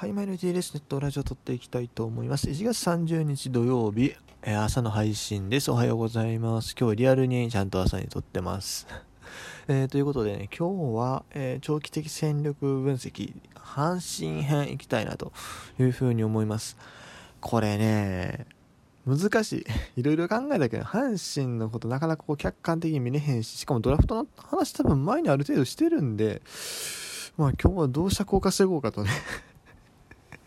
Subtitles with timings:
[0.00, 0.72] はい、マイル T です。
[0.72, 2.48] ネットラジオ撮っていきたいと思います。
[2.48, 5.70] 1月30日土曜日、えー、朝の配信です。
[5.70, 6.74] おはようございます。
[6.74, 8.86] 今日リアルにちゃんと朝に撮ってます。
[9.68, 15.34] えー、ということでね、今日は、えー、長期的戦力分析、阪神編いきたいなと
[15.78, 16.78] いうふうに思います。
[17.42, 18.46] これね、
[19.04, 19.66] 難しい。
[20.00, 26.40] いろいろ考えたけど、阪神のことなかなかこう客観的に見れへんし、しかもドラフトの話多分前にある程度してるんで、
[27.36, 29.10] まあ今日はどうした効果していこうかとね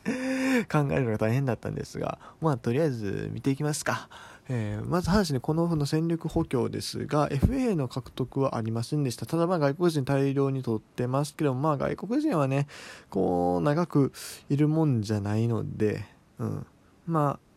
[0.71, 4.09] 考えるのが大変だったんですが、まあ、とりあえず見ていきますか。
[4.49, 12.67] えー、まず阪神このオフの戦力補強ですが FA の獲得はありませんでしたただまあ外国人大量に取ってますけどまあ外国人はね
[13.09, 14.11] こう長く
[14.49, 16.03] いるもんじゃないので、
[16.39, 16.65] うん、
[17.07, 17.53] まあ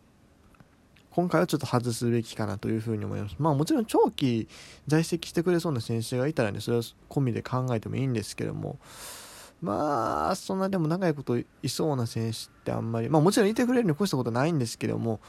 [1.16, 3.36] 今回はちょっと外すべきかなというふうに思います。
[3.38, 4.48] まあもちろん長期
[4.86, 8.78] 在籍してくれそうな選手がいたらね、それは込みで考えてもいいんですけども、
[9.62, 15.20] まあ、そんなでも長いこといそうな選手ってあんまり、まあもちろんいてくれるに越したことないんですけども、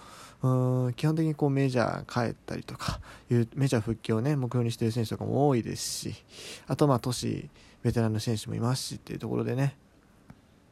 [0.42, 3.00] うん基本的にこうメジャー帰ったりとか
[3.32, 6.16] いうメジャー復帰をね目標にしている選手とかも多いですし
[6.68, 7.50] あとまあ年
[7.82, 9.76] ベテランの選手もいますしっていうところでね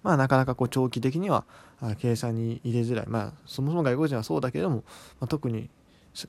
[0.03, 1.45] まあなかなかこう長期的には
[1.97, 3.05] 計算に入れづらい。
[3.07, 4.83] まあそもそも外国人はそうだけれども、
[5.19, 5.67] まあ、特に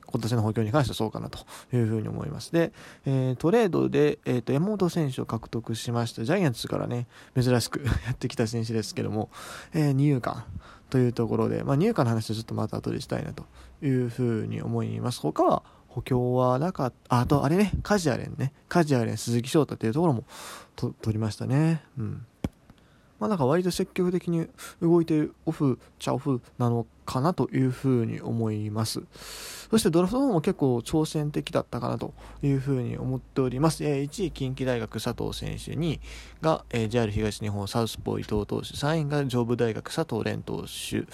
[0.05, 1.39] 今年の補強に関してはそうかなと
[1.73, 2.51] いうふうに思います。
[2.51, 2.71] で、
[3.05, 6.23] えー、トレードで、えーと、山本選手を獲得しました。
[6.23, 7.07] ジャイアンツからね、
[7.39, 9.29] 珍しく やってきた選手ですけども、
[9.73, 10.43] えー、二遊間
[10.89, 13.45] というところで、まあ、二遊間の話はちょっとまた後でしたいなと
[13.81, 15.19] いうふうに思います。
[15.21, 20.25] 他は補強はなかった、あと、あれね、カジアレンね、カジアレン、鈴木翔太っていうところも
[20.75, 21.83] 取りましたね。
[21.97, 22.25] うん。
[23.19, 24.47] まあなんか割と積極的に
[24.81, 29.01] 動いてるオフちゃオフなのかなというふうに思います。
[29.69, 33.83] そしてドラフトの方も結構挑戦的だったかなというふうに思っております。
[33.83, 35.99] え、1位近畿大学佐藤選手、2位
[36.41, 41.05] が、え、JR 東日本サウスポー伊藤投手、3位が上武大学佐藤蓮投手、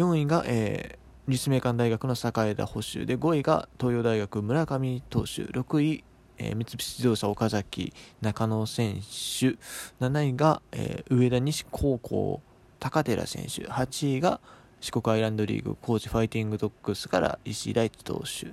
[0.00, 6.04] 4位が、えー、立命館大学の栄田捕手で5位が東洋大学村上投手6位
[6.38, 9.56] えー、三菱自動車岡崎中野選手
[10.00, 12.40] 7位が、えー、上田西高校
[12.78, 14.40] 高寺選手8位が
[14.80, 18.52] 四国アイランドリーグ高知ファイティングドッグスから石井大地投手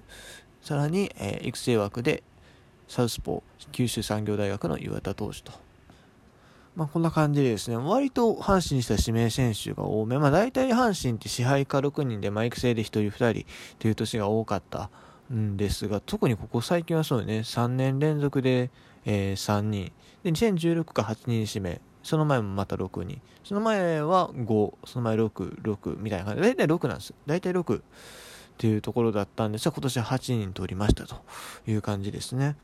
[0.61, 2.23] さらに、えー、育成枠で
[2.87, 5.51] サウスポー九州産業大学の岩田投手と。
[6.75, 10.17] まあ、こんな感じでですね、割と阪神した指名選手が多め。
[10.17, 13.45] まあ、大体阪神って支配下6人で、マイク制で1人2人
[13.77, 14.89] という年が多かった
[15.31, 18.71] んですが、特にここ最近はそうね、3年連続で、
[19.05, 19.91] えー、3人。
[20.23, 21.81] で、2016か8人指名。
[22.03, 23.21] その前もまた6人。
[23.43, 27.13] その前は5、その前6、6みたいな感じで、大体6なんです。
[27.25, 27.81] 大体6っ
[28.57, 31.15] ていうところだったんですが、今年は8人取りましたと
[31.67, 32.55] いう感じですね。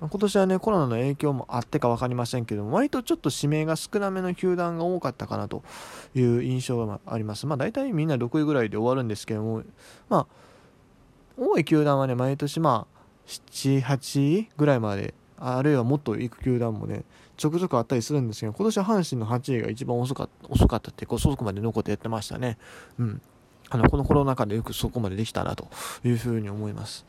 [0.00, 5.62] 今年はね、コロナの影響もあってか分かりませんけども、割とちょっと指名が少なめの球団が多かったかなと
[6.14, 7.46] いう印象があります。
[7.46, 9.62] まあ大体みんな6位ぐらいで終わるんですけども、
[10.08, 10.26] まあ、
[11.36, 17.04] 多い球団はね、毎年まあ、7、8ぐらいまで、あるいはもっと行く球団もね、
[17.36, 22.58] ちょくちょくあったりするんですけど、今年は阪神の8位が一番遅かった遅かったって、こう遅くまで残ってやってましたね。
[22.98, 23.22] うん。
[23.70, 25.68] あの、このコロナ禍でよくそこまでできたなと
[26.04, 27.04] いうふうに思います。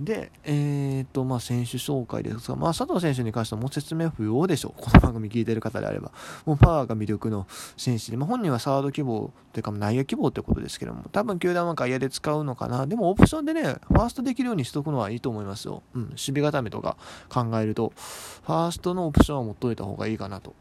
[0.00, 6.10] で、えーとまあ、選手紹介ですが、まあ、佐藤選手に関してはもう説明不要でしょう、 この番組聞いてる方であれば、
[6.44, 16.96] もうパワーが魅力の選手で、まあ、本人はサード希望というか内野希望ということですけども、多分球団は外野で使うのかな、でもオプションでね、ファーストできるようにしとくのはいいと思いますよ、うん、守備固めとか
[17.28, 20.54] 考えると、ファーストのオプションは持っといた方がいいかなと。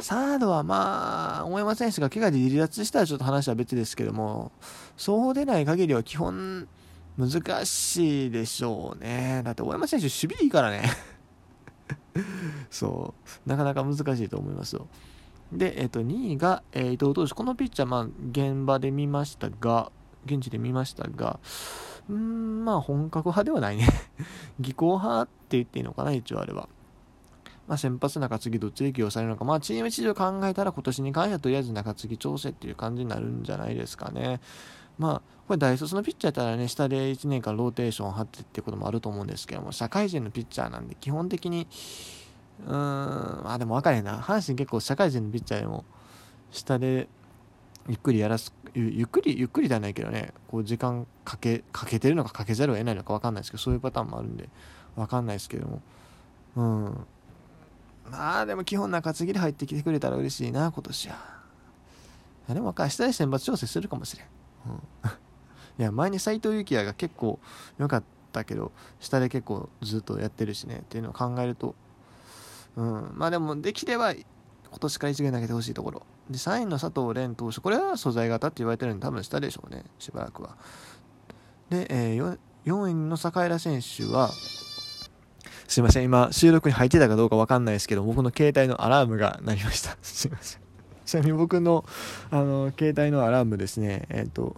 [0.00, 4.52] サードはまあ、大山選手が怪我で離脱したらちょっと話は別ですけども、
[4.96, 6.68] そうでない限りは基本、
[7.18, 9.42] 難しいでしょうね。
[9.44, 10.82] だって大山選手守備いいからね
[12.70, 13.14] そ
[13.46, 13.48] う。
[13.48, 14.86] なかなか難しいと思いますよ。
[15.52, 17.34] で、えっ、と、2位が、えー、伊藤投手。
[17.34, 19.90] このピッチャー、まあ、現場で見ましたが、
[20.26, 21.40] 現地で見ましたが、
[22.08, 23.88] うーん、まあ、本格派ではないね
[24.60, 26.68] 技巧派って言っていいのかな、一応あれは。
[27.66, 34.40] まあ、先発中継ぎどっちで起用されるのか、まあ、チーム事情考えたら今年に関してはとりあえず中継ぎ調整っていう感じになるんじゃないですかね。
[34.98, 41.66] まあ、これ大卒のピッチャーやったらね、下で1年間ローテーションを張ってってこともあると思うんですけども、社会人のピッチャーなんで、基本的に、
[42.66, 44.18] うーん、まあでも分かれへんな。
[44.18, 45.84] 阪神結構社会人のピッチャーでも、
[46.50, 47.08] 下で
[47.88, 54.48] ゆっくりやらす、ゆっくり、ゆっくりじゃないけどね、こう時間かけ、かけてるのかかけざるを得ないのか分かんないですけど、そういうパターンもあるんで、
[54.96, 55.80] 分かんないですけども、
[56.56, 57.06] うん。
[58.10, 61.38] まあでも基本中継ぎで入ってきてくれたら嬉しいな、今年は。
[62.48, 64.26] でも明日で選抜調整するかもしれん。
[65.78, 67.38] いや前に斎藤幸也が結構
[67.78, 68.02] 良かっ
[68.32, 71.74] たけど下で結構ずっとやってるしねっていうのを考えると、
[72.76, 74.24] うん、まあでもできれば今
[74.80, 76.02] 年から一軍投げてほしいところ。
[76.28, 80.56] で3位の佐藤蓮投手これは素材型って言われてるんで多分下でしょうねしばらくは。
[81.70, 84.30] で、えー、4, 4位の坂浦選手は
[85.68, 89.96] すいません今収録に入ってたかどうか分かんないですけど僕の携帯のアラームが鳴りました。
[90.02, 90.67] すいません。
[91.08, 91.86] ちなみに僕の
[92.30, 94.04] あの携帯のアラームですね。
[94.10, 94.54] えっ、と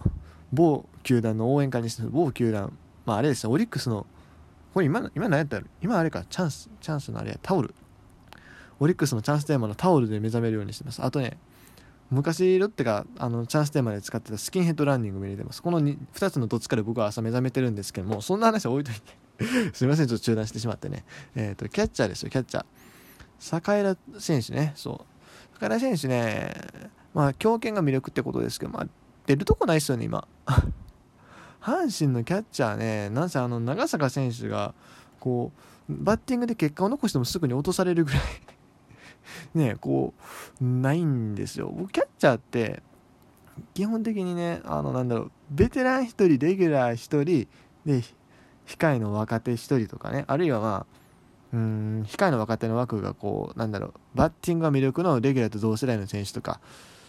[0.51, 3.53] 某球団の応援歌にして某球団まああれですね。
[3.53, 4.05] オリックスの
[4.73, 5.61] これ今今何やった？
[5.61, 6.25] ら今あれか。
[6.29, 7.39] チャンスチャンスのあれや。
[7.41, 7.73] タオル。
[8.81, 11.01] オリックスのチャンステーマのタオルで目覚めるようにしてます。
[11.01, 11.37] あとね
[12.09, 15.63] 昔ロッテがあのチャンステーマで使ってたスキンヘッドランニングも入れてます。
[15.63, 19.71] この 2, 2つのどっちかで僕は朝目覚めてるんですけどもそんな話は置いといて。
[19.71, 20.07] すいません。
[20.07, 21.05] ちょっと中断してしまってね。
[21.33, 22.65] えっ、ー、とキャッチャーですよキャッチャー。
[23.39, 24.73] 坂井選手ね。
[24.75, 25.10] そう。
[25.61, 26.51] 坂井選手ね
[27.13, 28.87] まあ強肩が魅力ってことですけどまあ
[29.27, 30.27] 出るとこないですよね今。
[31.61, 34.73] 阪神のキャッチャーねなんせあの長坂選手が
[35.19, 35.51] こ
[35.87, 38.21] うバッティングで結果を残してもすぐに落とされるぐらい
[39.53, 40.15] ねこ
[40.59, 41.71] うないんですよ。
[41.71, 42.81] 僕キャッチャーって
[43.75, 47.47] 基本的にねあのなんだろうベテラン1人レギュラー1人
[47.85, 48.03] で
[48.65, 51.00] 控えの若手1人とかねあるいはまあ
[51.53, 56.59] うん控えの若手の枠がこうなんだろうバッティングが魅力のレギュラーと同世代の選手とか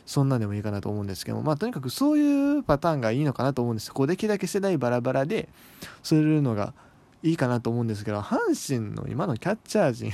[0.04, 5.48] そんなんでもいいかなと思うんですけどまあとにかくそういうパターンがいいのかなと思うんですこうできるだけ世代バラバラで
[6.02, 6.74] そういうのが
[7.22, 8.38] いいかなと思うんですけど阪
[8.78, 10.10] 神の今のキャッチャー陣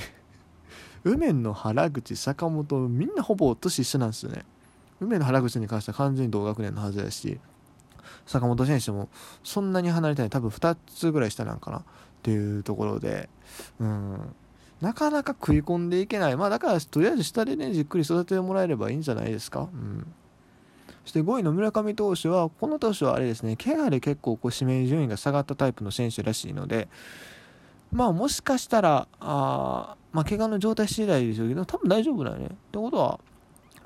[1.03, 4.45] 梅の原口坂本みんなほぼ年一緒なんですよね。
[4.99, 7.39] 梅の原口に関しては完全に同学年のはずだし
[8.25, 9.07] 坂本選手も
[9.45, 10.29] そんなに離れてない。
[10.29, 11.83] 多分2つぐらい下なんかな。
[12.19, 13.29] っていうところで
[13.79, 14.35] うん
[14.81, 16.37] なかなか食い込んでいけない。
[16.37, 19.67] まあだからとりあえず下でね、じっくり育ててもらえればいいんじゃないですか？
[19.73, 20.07] うん。
[21.03, 26.87] そして5位の村上投手は、この投手はあれですね、怪我で結構こう指名順位が下がったタイプの選手らしいので、
[27.91, 32.45] まあもしかしたら、あまあ怪我の状態次第でしょうけど、多分大丈夫だよね。
[32.45, 33.19] ってことは、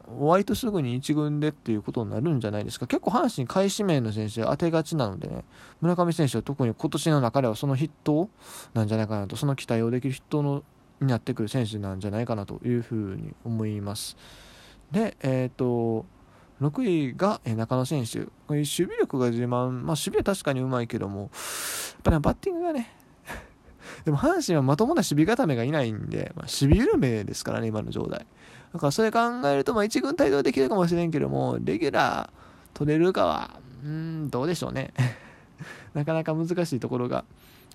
[0.07, 2.87] 割とすぐに1軍でっていうことになるんじゃないですか。
[2.87, 5.43] 結構阪神下位指名の選手当てがちなのでね、
[5.81, 8.29] 村上選手は特に今年の中ではその筆頭
[8.73, 10.63] なんじゃないかなと、その期待をできる筆頭の
[10.99, 14.17] になってくる選手なんじゃないかなというふうに思います。
[14.91, 16.05] で、えっ、ー、と、
[16.61, 18.27] 6位が中野選手。
[18.47, 19.47] 守備力が自慢。
[19.47, 21.29] まあ、守備は確かにうまいけども、やっ
[22.03, 22.95] ぱりバッティングがね、
[24.05, 28.25] でも阪神はまともな守備固めがいないんで、まあ、守備緩めですからね、今の状態。
[28.73, 34.93] だからそれ考えると、まあ、1軍帯同できるかもしれんけども、レギュラー取れるかは、うん、どうでしょうね。
[35.93, 37.23] なかなか難しいところが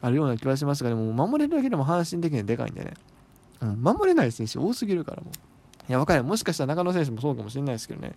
[0.00, 2.94] あるような気はしますが、でも守れるだけでも阪神的にはでかいんでね。
[3.60, 5.32] うん、守れない選手多すぎるからもう。
[5.88, 6.24] いや、わかる。
[6.24, 8.14] もしかしたら中野選手もそうかもしれないですけどね。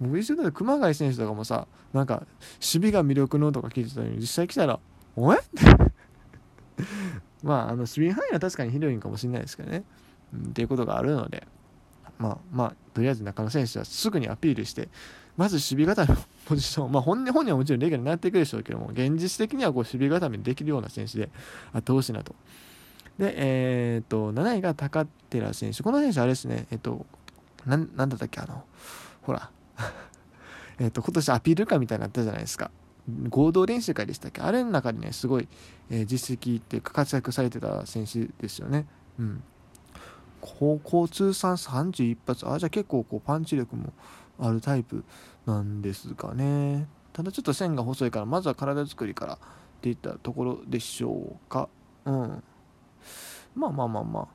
[0.00, 4.80] 僕一緒だと熊谷選手とかもさ、なんか、守備が魅力のとか聞いてたのに、実際来たら、
[5.16, 5.38] おえ？
[7.42, 9.84] まあ、あの、守備範囲は確かに広いんかもしれないですけどね。
[10.32, 11.46] うん、っていうことがあるので、
[12.18, 14.88] まあ、まあ、とりあえず中野選手はすぐにアピールして、
[15.36, 21.30] まず守備固めのポジション、まあ本人本人はもちろんレギュラーになっていくでしょうけども、現実的にはこう守備固めできるような選手で
[21.72, 22.34] あってほしいなと
[23.18, 25.82] で、えっ、と、7位が高寺選手。
[25.82, 27.04] この選手、あれですね、えっ、と、
[27.66, 28.64] な、なんだったっけ、あの、
[29.22, 29.50] ほら、
[30.78, 32.70] えっと、今年アピール会みたいになったじゃないですか。
[33.28, 34.40] 合同練習会でしたっけ？
[34.40, 35.48] あれの中でね、すごい、
[35.90, 38.86] えー、実績っていうか活躍されてた選手ですよね。
[39.18, 39.42] うん。
[40.40, 42.48] 高校通算31発。
[42.48, 43.92] あ、じゃあ結構こうパンチ力も
[44.38, 45.04] あるタイプ
[45.46, 46.86] なんですかね。
[47.12, 49.38] ただちょっと線が細いから、まずは体作りからっ
[49.80, 51.68] ていったところでしょうか。
[52.04, 52.42] うん。
[53.54, 54.28] まあまあまあまあ、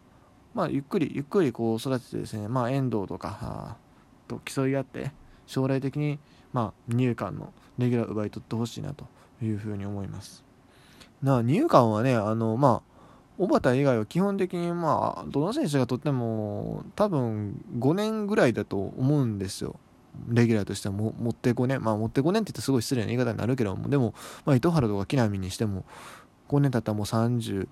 [0.53, 3.77] まあ、ゆっくりゆっくりこう育ててですね、まあ、遠藤とか
[4.27, 5.11] と競い合って
[5.47, 6.19] 将来的に、
[6.51, 9.05] まあ、入管のレギュラー奪い取ってほしいなと
[9.41, 10.43] いうふうに思います。
[11.21, 12.92] なあ入管はねあのまあ
[13.43, 19.75] 小畑以外は基本的にまあどの選手がとっても多分5年ぐらいだと思うんですよ。
[20.29, 24.13] レギュラーとしてはも持って5年まあ持って5年って言ってすごい失礼な言い方になるけどもでも、
[24.45, 25.85] まあ、糸原とか木浪にしても
[26.49, 27.67] 5年経ったらもう30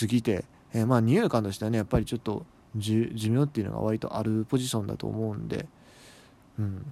[0.00, 5.66] 過ぎて、えー、まあ二遊間としてはねやっぱりちょっと寿命っていうのが割とあるポジションだと思うんで、
[6.58, 6.86] うん、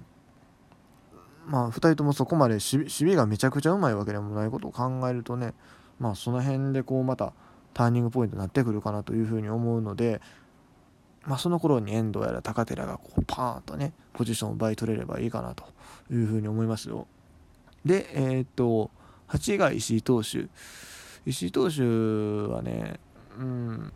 [1.47, 5.53] まあ2人ともそこまで守備がめちゃくちゃうまいわけでもないことを考えるとね
[5.99, 7.33] まあその辺でこうまた
[7.73, 10.21] ターニングポイントになってくるかなというふうに思うので、
[11.25, 15.65] まあ、その頃に遠藤やら高寺がこうパーンとねポジションを奪い取れればいいかなと
[16.11, 17.07] いうふうに思いますよ。
[17.85, 18.91] でえー、っと
[19.29, 20.47] 8位が石井投手。
[21.25, 21.81] 石井投手
[22.53, 22.99] はね、
[23.39, 23.93] うん、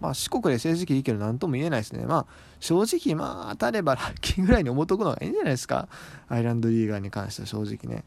[0.00, 2.06] まあ四国で成績いいけど何とも言えないですね。
[2.06, 2.26] まあ
[2.60, 5.88] 正直まあ当たればラッキーぐらいに思っとくのがいいんじゃないですか。
[6.28, 8.04] アイランドリーガーに関しては正直ね。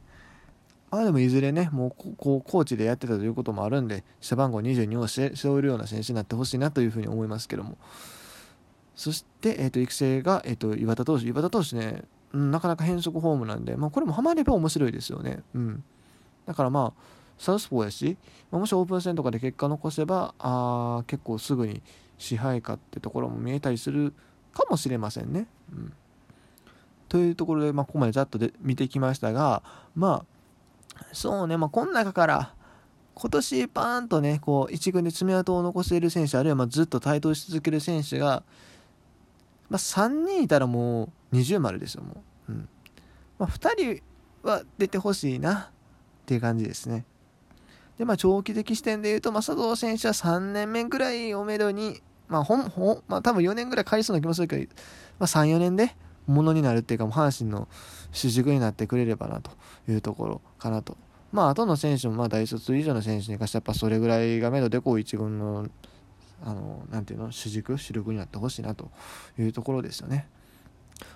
[0.96, 7.78] まあでもいずれね、もうこうコーチでやってたということもあるんで、背番号22を背負えるような選手になってほしいなというふうに思いますけども。
[8.96, 15.84] そして、えー、と育成が、えー、と岩田投手岩田投手ね、うん、なかなか変則フォームなんで、まあ、これもハマれば面白いですよね、うん、
[16.46, 17.02] だからまあ
[17.38, 18.18] サウスポーやし、
[18.52, 21.82] まあ、もしオープン戦とかで結果残せばあ結構すぐに
[22.18, 24.14] 支配下ってところも見えたりする
[24.54, 25.48] かもしれませんね。
[25.74, 25.94] うん、
[27.10, 29.64] というところで、まあ、ここまでざっとで見てきましたが
[29.96, 30.35] まあ
[31.12, 32.54] そうね、まあ、この中から
[33.14, 38.44] 今年パーンとねこう1軍で爪痕を残せる選手あるいはまずっと台頭し続ける選手が、
[39.70, 42.70] まあ、3人いたらもう二重丸ですよもう、うん
[43.40, 44.04] まあ、2人
[44.44, 45.72] は出てほしいな
[46.24, 47.06] っていう感じですね。
[47.98, 54.74] で、まあ、長期的視点で言うと、まあ、佐藤選手は3年目ぐらいをめどに、まあ、ほん、ほん、まあ、多分4年ぐらい返りそうな気もするけど、
[55.20, 55.96] まあ、3、4年で、
[56.28, 57.68] ものになるっていうか、もう阪神の
[58.12, 59.52] 主軸になってくれればなと
[59.90, 60.98] いうところかなと。
[61.32, 65.68] まあ、後の選手も、まあ、大卒以上の選手に関しては、やっぱそれぐらいがめどで、こう、一軍の、
[66.44, 68.90] あの、なんていうの、主軸、主力になってほしいなと
[69.38, 70.28] いうところですよね。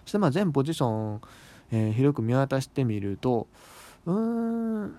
[0.04, 1.22] そして、まあ、全ポジション、
[1.72, 3.48] えー、広く見渡してみると、
[4.06, 4.96] うーん、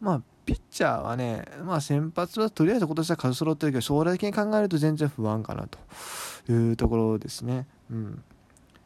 [0.00, 7.66] まあ、ピッチャーはね、まあ、先発はとりあえず今年は数揃ってるけど将来的に考えると全然不安かなというところですね。
[7.90, 8.24] うん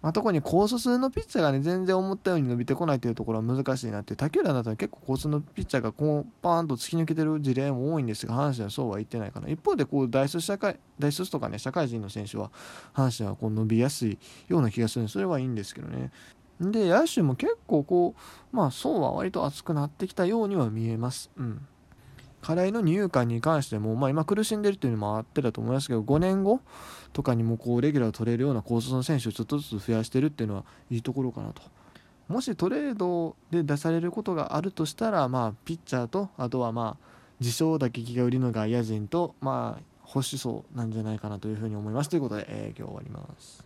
[0.02, 9.48] まあ、特に高卒のピッチャーがね全然思ったように伸びてこないというところは難しいなって他球団だったら結構高卒のピッチャーがこうパーンと突き抜けてる事例も多いんですが阪神はそうは言ってないかな。
[9.48, 12.50] 一方でこう大卒社会大卒とかね社会人の選手は
[12.94, 16.10] 阪神はこう伸びやすいような気がするんでそれはいいんですけどね。
[16.60, 18.14] で野手も結構こ
[18.52, 21.30] うまあ層は割と厚くなってきたようには見えます。
[21.36, 21.66] うん。
[22.42, 26.60] 課題の入管に関しても、まあ、今苦しんでるっていうのもあってだと思いますけど5年後
[27.12, 31.62] とかにもこうレギュラーを取れるような高卒の選手をちょっとずつ増やしてるっていうのはいいところかなと
[32.28, 43.58] もしトレードで出されることがあるとしたら、まあ、ピッチャーとあとはまあ自称打撃が売りの外野陣と、まあ、保守層なんじゃないかなというふうに思いますということで、えー、今日終わります。